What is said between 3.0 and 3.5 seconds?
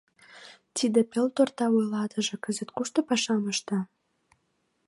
пашам